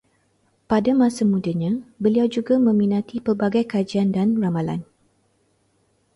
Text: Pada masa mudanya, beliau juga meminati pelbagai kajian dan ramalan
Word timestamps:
Pada 0.69 0.91
masa 1.01 1.23
mudanya, 1.31 1.71
beliau 2.03 2.25
juga 2.35 2.55
meminati 2.67 3.15
pelbagai 3.25 3.63
kajian 3.73 4.09
dan 4.15 4.27
ramalan 4.43 4.81